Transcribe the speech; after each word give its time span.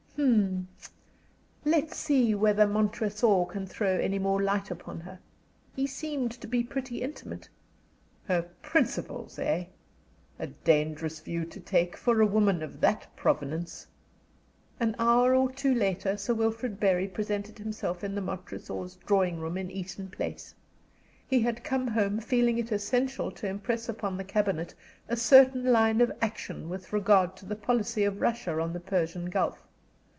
Hm! 0.17 0.67
Let's 1.65 1.97
see 1.97 2.35
whether 2.35 2.67
Montresor 2.67 3.45
can 3.45 3.65
throw 3.65 3.97
any 3.97 4.19
more 4.19 4.39
light 4.39 4.69
upon 4.69 4.99
her. 4.99 5.17
He 5.75 5.87
seemed 5.87 6.31
to 6.41 6.47
be 6.47 6.61
pretty 6.61 7.01
intimate. 7.01 7.49
Her 8.25 8.43
'principles,' 8.61 9.39
eh? 9.39 9.65
A 10.37 10.45
dangerous 10.45 11.21
view 11.21 11.43
to 11.45 11.59
take, 11.59 11.97
for 11.97 12.21
a 12.21 12.27
woman 12.27 12.61
of 12.61 12.81
that 12.81 13.07
provenance." 13.15 13.87
An 14.79 14.95
hour 14.99 15.33
or 15.33 15.51
two 15.51 15.73
later 15.73 16.15
Sir 16.17 16.35
Wilfrid 16.35 16.79
Bury 16.79 17.07
presented 17.07 17.57
himself 17.57 18.03
in 18.03 18.13
the 18.13 18.21
Montresors' 18.21 18.97
drawing 19.03 19.39
room 19.39 19.57
in 19.57 19.71
Eaton 19.71 20.07
Place. 20.07 20.53
He 21.27 21.39
had 21.39 21.63
come 21.63 21.87
home 21.87 22.19
feeling 22.19 22.59
it 22.59 22.71
essential 22.71 23.31
to 23.31 23.47
impress 23.49 23.89
upon 23.89 24.17
the 24.17 24.23
cabinet 24.23 24.75
a 25.09 25.17
certain 25.17 25.71
line 25.71 25.99
of 25.99 26.11
action 26.21 26.69
with 26.69 26.93
regard 26.93 27.35
to 27.37 27.45
the 27.47 27.55
policy 27.55 28.03
of 28.03 28.21
Russia 28.21 28.59
on 28.61 28.73
the 28.73 28.79
Persian 28.79 29.25
Gulf. 29.27 29.63